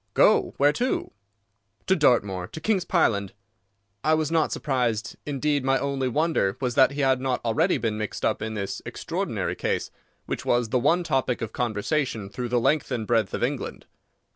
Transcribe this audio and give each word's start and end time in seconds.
"Go! 0.15 0.55
Where 0.57 0.73
to?" 0.73 1.11
"To 1.85 1.95
Dartmoor; 1.95 2.47
to 2.47 2.59
King's 2.59 2.85
Pyland." 2.85 3.33
I 4.03 4.15
was 4.15 4.31
not 4.31 4.51
surprised. 4.51 5.15
Indeed, 5.27 5.63
my 5.63 5.77
only 5.77 6.07
wonder 6.07 6.57
was 6.59 6.73
that 6.73 6.93
he 6.93 7.01
had 7.01 7.21
not 7.21 7.39
already 7.45 7.77
been 7.77 7.99
mixed 7.99 8.25
up 8.25 8.41
in 8.41 8.55
this 8.55 8.81
extraordinary 8.83 9.53
case, 9.55 9.91
which 10.25 10.43
was 10.43 10.69
the 10.69 10.79
one 10.79 11.03
topic 11.03 11.43
of 11.43 11.53
conversation 11.53 12.31
through 12.31 12.49
the 12.49 12.59
length 12.59 12.91
and 12.91 13.05
breadth 13.05 13.35
of 13.35 13.43
England. 13.43 13.85